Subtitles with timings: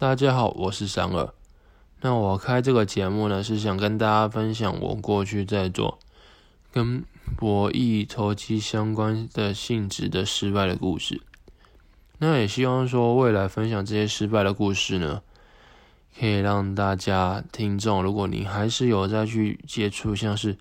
[0.00, 1.30] 大家好，我是三二。
[2.00, 5.98] 那我开这个节目呢，是想跟大家分享我过去在做
[6.72, 7.04] 跟
[7.36, 11.20] 博弈投机相关的性质的失败的故事。
[12.16, 15.20] 那也希望说未来分享这些失败的故事呢，
[16.18, 20.56] 可以让大家听众，如果你还是有再去接触像是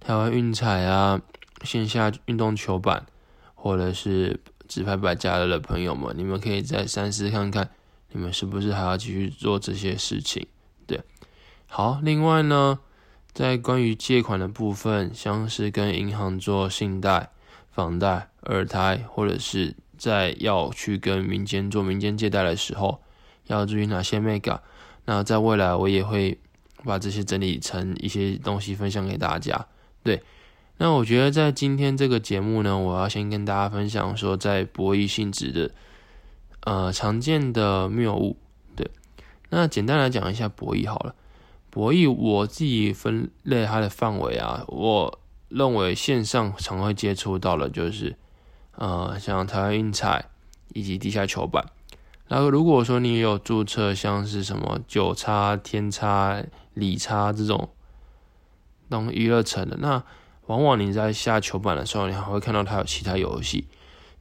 [0.00, 1.20] 台湾运彩啊、
[1.64, 3.04] 线下运动球板，
[3.54, 7.68] 或者是纸牌百家乐的朋友们，你们可以再三思看看。
[8.12, 10.46] 你们是不是还要继续做这些事情？
[10.86, 11.00] 对，
[11.66, 12.00] 好。
[12.02, 12.80] 另外呢，
[13.32, 17.30] 在关于借款的部分，像是跟银行做信贷、
[17.70, 23.00] 房贷、二胎，或者是在要去跟民间做民间借贷的时候，
[23.46, 24.58] 要注意哪些 mega？
[25.04, 26.40] 那在未来我也会
[26.84, 29.66] 把这些整理成一些东西分享给大家。
[30.02, 30.22] 对，
[30.78, 35.70] 那我觉得在今天这个节目呢，我要先跟大家分享说，在博弈性质的。
[36.62, 38.36] 呃，常见的谬误，
[38.76, 38.90] 对，
[39.48, 41.14] 那简单来讲一下博弈好了。
[41.70, 45.18] 博弈我自己分类它的范围啊，我
[45.48, 48.14] 认为线上常会接触到的，就是
[48.76, 50.26] 呃，像台湾运彩
[50.74, 51.64] 以及地下球板。
[52.28, 57.70] 然后如果说你有注册像是什么九叉、天叉、里叉这种
[58.90, 60.04] 当娱乐城的，那
[60.46, 63.66] 往往你在下球板的时候，你还会看到它有其他游戏，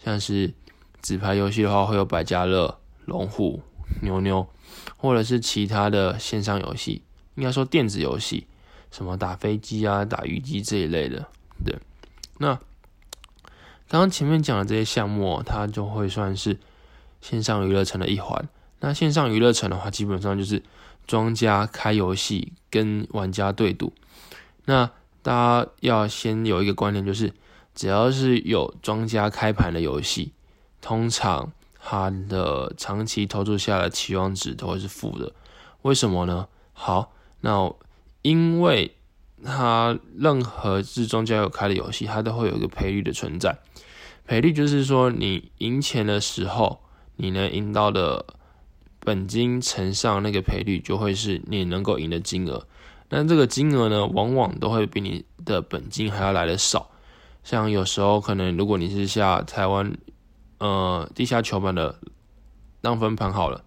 [0.02, 0.54] 像是。
[1.02, 3.62] 纸牌游戏的话，会有百家乐、龙虎、
[4.02, 4.48] 牛牛，
[4.98, 7.04] 或者是其他的线上游戏，
[7.36, 8.48] 应该说电子游戏，
[8.92, 11.28] 什么打飞机啊、打鱼机这一类的。
[11.64, 11.78] 对，
[12.38, 12.56] 那
[13.88, 16.60] 刚刚前面讲的这些项目，它就会算是
[17.22, 18.48] 线上娱乐城的一环。
[18.82, 20.62] 那线上娱乐城的话，基本上就是
[21.08, 23.94] 庄家开游戏跟玩家对赌。
[24.66, 24.92] 那
[25.22, 27.34] 大家要先有一个观念，就是
[27.74, 30.32] 只要是有庄家开盘的游戏。
[30.82, 35.32] 通常它的长期投注下的期望值都会是负的，
[35.82, 36.48] 为什么呢？
[36.74, 37.74] 好，那
[38.22, 38.96] 因为
[39.44, 43.58] 它任何自庄家有开的游戏，它都会有一个赔率的存在。
[44.26, 46.80] 赔率就是说，你赢钱的时候，
[47.16, 48.26] 你能赢到的
[49.00, 52.68] 本金乘上那个赔率，就会是你能够赢的金额。
[53.08, 56.92] 但这个金额呢，往往都会比你的本金还要来的少。
[57.44, 59.98] 像有时候可能，如果你是下台湾。
[60.60, 62.00] 呃，地下球板的
[62.82, 63.64] 当分盘好了，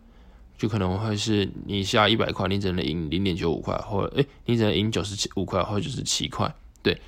[0.59, 6.55] 就可能会是你下一百块，你只能赢零点九五块，或者诶，你只能赢九十七五块或者是七块。
[6.83, 7.01] 对，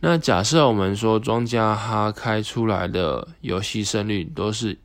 [0.00, 4.78] 那假设我们说庄家他开出来的游戏胜率都是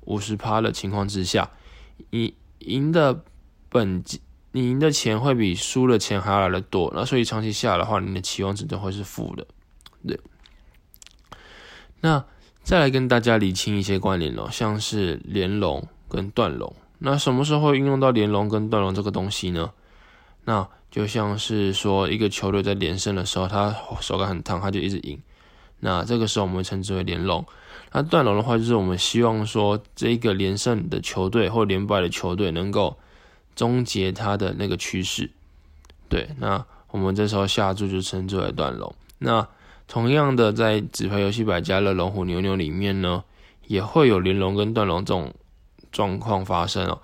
[0.00, 1.48] 五十趴的情况之下，
[2.10, 3.22] 你赢的
[3.68, 4.20] 本金，
[4.50, 9.46] 你赢的钱会比输的钱还要来的多，那所以长期下来的话，你的期望值都会是负的。
[10.04, 10.18] 对，
[12.00, 12.24] 那。
[12.66, 16.74] 再来跟大家理清一些关联哦，像是连龙跟断龙。
[16.98, 19.70] 那什么时候会运用到连龙跟断龙这个东西呢？
[20.46, 25.22] 那就像是说一个球队在连胜的时候，他手感很烫，他就一直赢。
[25.78, 27.46] 那这个时候我们称之为连龙。
[27.92, 32.98] 那断龙的话，就是我们希望说这个连胜的球队或连败的球队能够
[33.54, 35.30] 终结他的那个趋势。
[36.08, 38.92] 对，那我们这时候下注就称之为断龙。
[39.18, 39.46] 那
[39.88, 43.22] 同样的，在纸牌游戏百家乐、龙虎牛牛里面呢，
[43.66, 45.32] 也会有连龙跟断龙这种
[45.92, 47.00] 状况发生哦。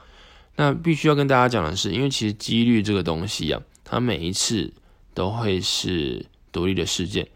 [0.57, 4.73] 那必须要跟大家讲的是，因为其实几率这个东西啊，它每一次
[5.15, 7.29] 都会是独立的事件，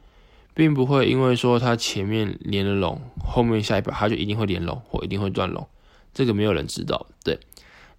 [0.53, 5.67] 并不会因为说它前面连了龙，后面下一把它就一定会连龙或一定会断龙，
[6.13, 7.07] 这个没有人知道。
[7.25, 7.39] 对，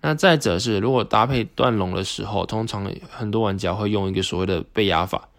[0.01, 5.29] 那再者是，如果搭配断龙的时候，通常很多玩家会用一个所谓的被压法。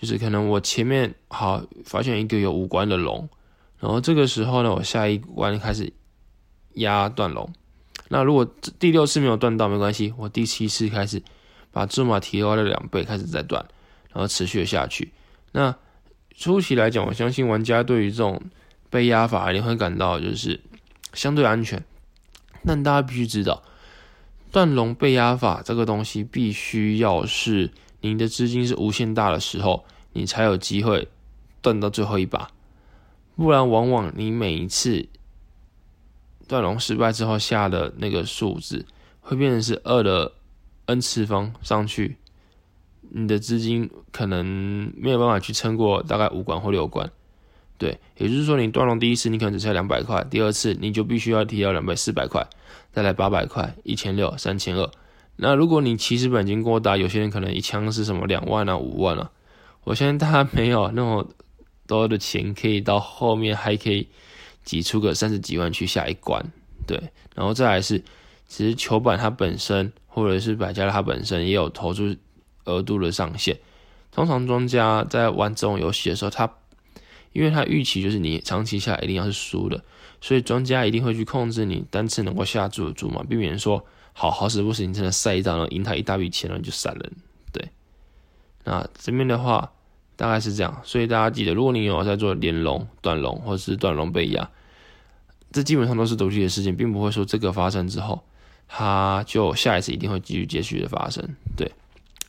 [0.00, 3.28] 就是可能我前面好发现一个有五关的龙，
[3.80, 5.92] 然后这个时候呢，我下一关开始
[6.74, 7.52] 压断龙。
[8.08, 8.48] 那如果
[8.78, 11.20] 第六次没有断到没关系，我第七次开始
[11.72, 13.66] 把注码提高了两倍，开始再断，
[14.12, 15.10] 然后持续的下去。
[15.50, 15.74] 那
[16.36, 18.40] 初期来讲，我相信玩家对于这种
[18.88, 20.60] 被压法一定会感到就是
[21.12, 21.82] 相对安全。
[22.64, 23.64] 但大家必须知道，
[24.52, 27.72] 断龙被压法这个东西必须要是。
[28.00, 31.08] 你的资金是无限大的时候，你才有机会
[31.60, 32.50] 断到最后一把，
[33.36, 35.08] 不然往往你每一次
[36.46, 38.86] 断龙失败之后下的那个数字
[39.20, 40.32] 会变成是二的
[40.86, 42.16] n 次方上去，
[43.10, 47.10] 你的资金可能没有办法去撑过大概五关或六关，
[47.76, 52.46] 对，也就是说你断龙第一次你可能只差两百块，第二次你就必须要提到两百四百块，
[52.92, 54.90] 再来八百块，一千六，三千二。
[55.40, 59.30] 那如果你起始本金过大，有些人可能一枪是什么两万啊、五万啊，
[59.84, 61.28] 我相信他没有那么
[61.86, 64.08] 多的钱可以到后面还可以
[64.64, 66.44] 挤出个三十几万去下一关，
[66.86, 67.00] 对。
[67.36, 68.02] 然后再来是
[68.48, 72.16] 其实球板它本身或者是百家乐它本身也有投注
[72.64, 73.56] 额度的上限。
[74.10, 76.52] 通常庄家在玩这种游戏的时候，他
[77.32, 79.84] 因为他预期就是你长期下来一定要是输的，
[80.20, 83.86] 所以庄家一定会去控制你单次能够下注的注嘛，避免说
[84.18, 87.08] 好好死不死你真的晒一张然后赢他一大笔钱然后就散了。
[87.52, 87.70] 对，
[88.64, 89.72] 那这边的话
[90.16, 94.50] 大概是这样，所以大家记得，如果你有在做连龙、短龙或者是短龙被压，
[95.52, 98.24] 这基本上都是独立的事情，并不会说这个发生之后，
[98.66, 101.36] 它就下一次一定会继续接续的发生。
[101.56, 101.70] 对，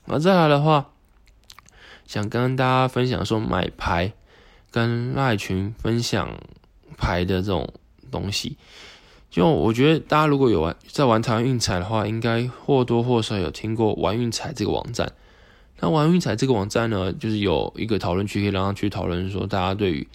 [0.06, 0.92] 那再来的话。
[2.06, 4.14] 想跟大家分享说买牌
[4.72, 6.40] 跟赖群分享
[6.98, 7.72] 牌的这种
[8.10, 8.58] 东西，
[9.30, 15.12] 就我觉得大家如果有玩在玩台湾运彩的话，应该或多或少有听过玩运彩这个网站。
[15.80, 20.08] 那玩运彩这个网站呢，就是有一个讨论区可以让他去讨论说大家对于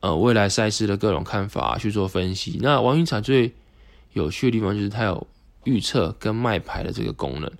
[0.00, 2.58] 呃未来赛事的各种看法去做分析。
[2.62, 3.54] 那玩运彩最
[4.12, 5.26] 有趣的地方就是它有
[5.64, 7.52] 预测跟卖牌的这个功能。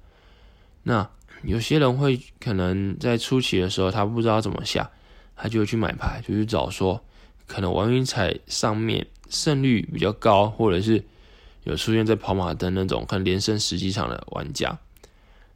[0.83, 1.09] 那
[1.43, 4.91] 有些人会可能在初期的时候，他不知道怎么下，
[5.37, 7.01] 他就会去买牌，就去找说
[7.49, 11.03] 可能王云彩上面胜率比较高，或者是
[11.65, 14.79] 有出现在跑马灯那种可能连胜十几场的玩家。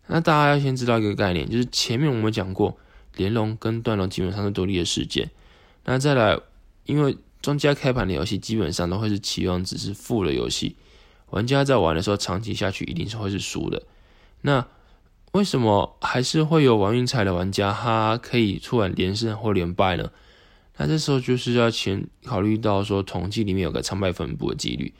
[0.09, 2.77] 那大家要先知道一个概念，就是前面我们讲过，
[3.17, 5.31] 连龙跟断龙基本上是独立的事件。
[5.85, 6.39] 那再来，
[6.87, 10.77] 因为庄家开盘的游戏基本上都会是期望值是负的游戏，
[11.31, 13.83] 玩家在玩的时候长期下去一定是会是输的。
[14.43, 14.67] 那
[15.33, 20.11] 为什么还是会有王云彩的玩家，他可以出然连胜或连败呢？
[20.77, 24.95] 那这时候就是要先考虑到说，统计里面有个长败分布的几率。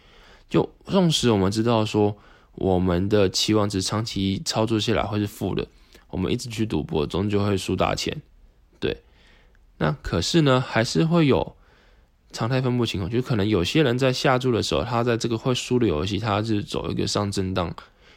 [0.49, 2.19] 就纵使我们知道说，
[2.57, 5.67] 我们的期望值长期操作下来会是负的，
[6.09, 8.21] 我们一直去赌博，终究会输大钱。
[8.79, 9.03] 对，
[9.79, 11.57] 那可是呢，还是会有
[12.33, 17.71] 常态分布情况，就可能有些人在下注的时候，他在这个会输的游戏，他是走一个上震荡；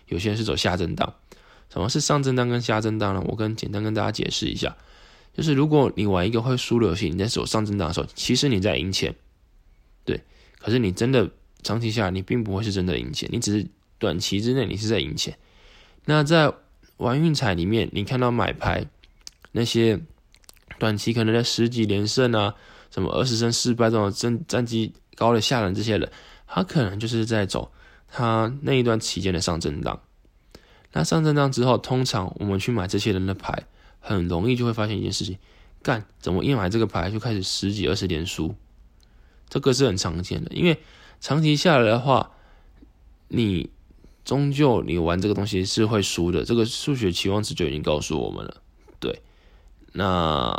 [0.08, 1.14] 有些人是走下震荡。
[1.70, 3.24] 什么是上震荡跟下震荡呢？
[3.28, 4.76] 我跟简单跟大家解释一下，
[5.36, 9.14] 就是如果你玩一个会输的游戏，你在走上震荡的时候，其实你在赢钱，
[10.06, 10.22] 对。
[10.58, 11.30] 可是你真的
[11.62, 13.68] 长期下来，你并不会是真的赢钱，你只是
[14.00, 15.38] 短期之内你是在赢钱。
[16.06, 16.54] 那在
[16.98, 18.86] 玩运彩里面，你看到买牌
[19.52, 20.00] 那些
[20.80, 22.56] 短期可能在十几连胜啊，
[22.90, 26.10] 什么二十胜四败这种战战绩高的下人这些人，
[26.48, 27.72] 他可能就是在走
[28.08, 30.00] 他那一段期间的上震荡。
[30.94, 33.66] 那上震荡之后，通常我们去买这些人的牌，
[34.06, 35.40] 很容易就会发现一件事情：
[35.82, 38.54] 干，怎么一买这个牌就开始十几二十连输？
[39.50, 40.78] 这个是很常见的，因为
[41.20, 42.32] 长期下来的话，
[43.30, 43.72] 你
[44.24, 46.46] 终究你玩这个东西是会输的。
[46.46, 48.62] 这个数学期望值就已经告诉我们了。
[49.00, 49.22] 对，
[49.94, 50.56] 那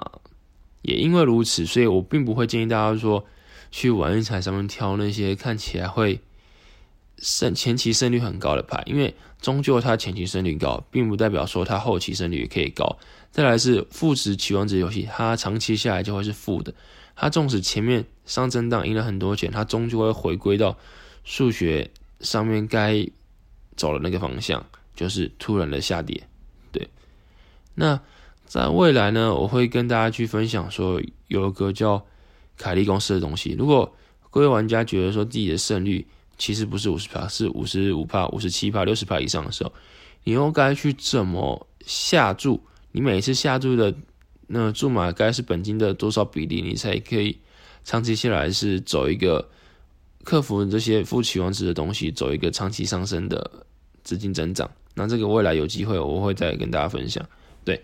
[0.83, 3.25] 也因为如此，所以我并不会建议大家说
[3.71, 6.21] 去玩运彩上面挑那些看起来会。
[7.19, 12.99] 胜前期胜率很高的牌，因为终究它前期胜率高，并不代表说它后期胜率也可以高。
[13.31, 16.75] 再来是负值期望值游戏，它长期下来就会是负的。
[17.15, 20.77] 它纵使前面上震荡赢了很多钱，它终究会回归到
[21.25, 21.91] 数学
[22.21, 23.07] 上面该
[23.77, 26.23] 走的那个方向，就是突然的下跌。
[26.73, 26.89] 对，
[27.75, 28.01] 那
[28.47, 32.07] 在未来呢，我会跟大家去分享说有个叫
[32.57, 33.55] 凯利公式的东西。
[33.59, 33.95] 如果
[34.31, 36.07] 各位玩家觉得说自己的胜率，
[36.39, 39.73] 其实不是五十帕，是五十五帕、五十七帕、六十帕以上的时候，
[40.25, 42.61] 你又该去怎么下注？
[42.93, 43.95] 你每次下注的
[44.47, 47.39] 那注码该是本金的多少比例，你才可以
[47.85, 49.49] 长期下来是走一个
[50.25, 53.67] 克服这些负期望值的东西，走一个长期上升的
[54.03, 54.71] 资金增长？
[54.95, 57.29] 那这个未来有机会我会再跟大家分享。
[57.65, 57.83] 对，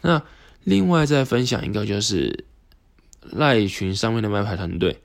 [0.00, 0.22] 那
[0.64, 2.46] 另外再分享一个就是
[3.30, 4.98] 赖群上面的卖牌团队，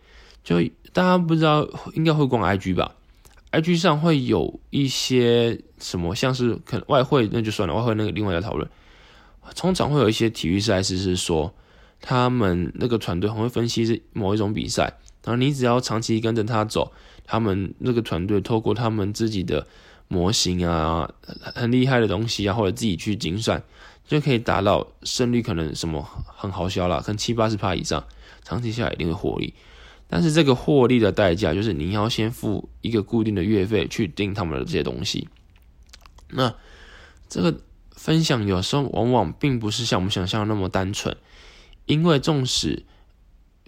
[0.48, 0.72] 就。
[0.94, 2.96] 大家不知道，应该会逛 IG 吧
[3.52, 8.68] ？IG 上会有一些什么，像是可能外汇，那就算了，外汇那个另外要讨论。
[9.56, 11.54] 通常会有一些体育赛事是说，
[12.02, 16.92] 他们那个团队很会分析是某一种比赛，然后你只要长期跟着他走，
[17.26, 19.68] 他们那个团队透过他们自己的
[20.08, 21.08] 模型啊，
[21.54, 23.62] 很厉害的东西啊，或者自己去精算，
[24.08, 28.04] 就可以达到胜率可能什么很好笑啦，可能七八十趴以上，
[28.44, 29.54] 长期下来一定会获利。
[30.08, 35.28] 但是这个获利的代价就是你要先付一个固定的月费去订他们的这些东西。
[36.30, 36.56] 那
[37.28, 37.60] 这个
[37.92, 41.16] 分享有时候往往并不是像我们想象那么单纯，
[41.86, 42.84] 因为纵使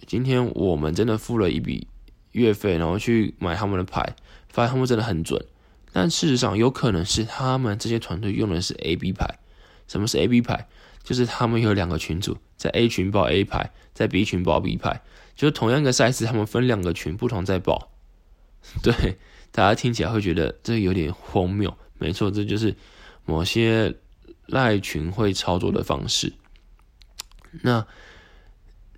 [0.06, 1.86] 今天我们真的付了一笔
[2.32, 4.14] 月费，然后去买他们的牌，
[4.48, 5.44] 发现他们真的很准，
[5.92, 9.38] 但事实上有可能是他们这些团队用的是 A B 牌。
[9.86, 10.68] 什么是 A B 牌？
[11.02, 15.02] 就是他们有两个群组，在 A 群报 A 牌，在 B 群报 B 牌。
[15.40, 17.90] 就同样一个赛事，他们分两个群，不同在报。
[18.82, 19.16] 对，
[19.50, 21.74] 大家听起来会觉得这有点荒谬。
[21.96, 22.76] 没错，这就是
[23.24, 23.94] 某些
[24.44, 26.34] 赖群会操作的方式。
[27.62, 27.86] 那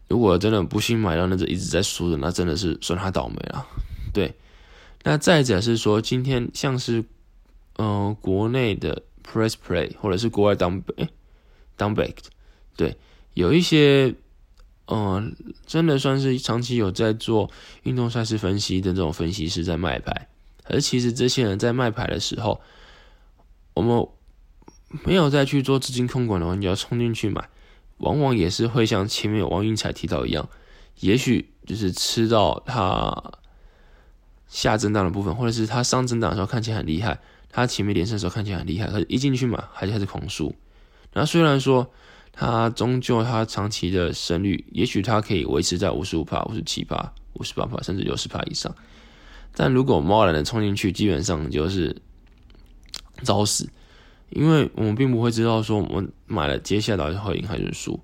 [0.08, 3.64] 如果真的不幸买到那只一直在输的，那真的是算他倒霉了。
[4.12, 4.34] 对，
[5.04, 7.04] 那再者是说，今天像是
[7.78, 11.08] 嗯国内的 Press Play 或者是国外当哎
[11.76, 12.24] 当 Baked，
[12.76, 12.96] 对，
[13.34, 14.14] 有一些
[14.86, 15.34] 嗯
[15.66, 17.50] 真的算是长期有在做
[17.84, 20.28] 运动赛事分析的这种分析师在卖牌，
[20.64, 22.60] 而其实这些人在卖牌的时候，
[23.74, 24.06] 我们
[25.04, 27.48] 没有再去做资金控管的话，你要冲进去买。
[27.98, 30.48] 往往也是会像前面有王云彩提到一样，
[30.98, 33.38] 也许就是吃到它
[34.48, 40.52] 下震荡的部分，或者是它上震荡的时候看起来很厉害，它前面连胜的时候看起来很厉害，可是一进去买还是开始狂输。
[41.12, 41.88] 然后虽然说
[42.32, 48.74] 它终究它长期的胜率，也许它可以维持在五十五帕、五十七帕、五十八帕，甚至六十帕以上，
[49.54, 51.96] 但如果贸然的冲进去，基本上就是
[53.22, 53.68] 找死。
[54.30, 58.00] 因为我们并不会知道说我们买了接下来会赢还是输，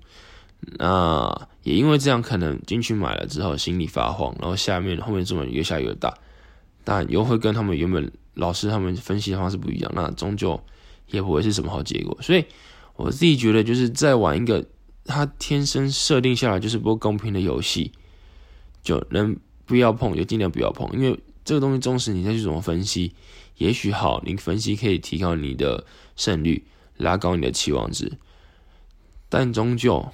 [0.77, 6.13] 那也因为这样可能进去买了之后心里发慌，然后下面后面这么越下越大，
[6.83, 10.61] 但又会跟他们原本老师他们分析的方式不一样，那终究
[11.07, 12.15] 也不会是什么好结果。
[12.21, 12.45] 所以
[12.99, 14.65] 我自己觉得就是在玩一个
[15.05, 17.93] 他天生设定下来就是不公平的游戏，
[18.83, 23.13] 就能不要碰就尽量不要碰，因为这个东西，纵使你再去怎么分析。
[23.55, 25.85] 也许好，你分析可以提高你的
[26.17, 26.65] 胜率，
[26.97, 28.17] 拉高你的期望值，
[29.29, 30.05] 但终究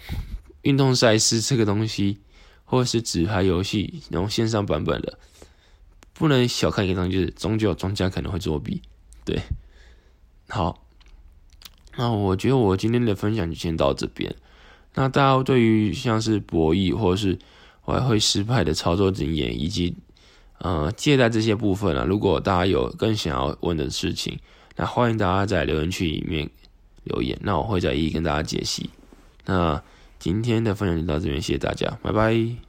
[0.61, 2.19] 运动赛事这个东西，
[2.65, 5.17] 或是纸牌游戏然后线上版本的，
[6.13, 8.81] 不能小看一个东西，就是终究庄家可能会作弊。
[9.25, 9.41] 对，
[10.47, 10.84] 好，
[11.97, 14.35] 那我觉得我今天的分享就先到这边。
[14.93, 17.37] 那大家对于像是博弈或者是
[17.85, 19.95] 外汇失败的操作经验，以及
[20.59, 24.39] 呃，借贷这些部分啊，如果大家有更想要问的事情，
[24.77, 26.49] 那欢迎大家在留言区里面
[27.03, 28.89] 留言，那我会再一一跟大家解析。
[29.45, 29.83] 那
[30.17, 32.64] 今天的分享就到这边，谢谢大家，拜拜。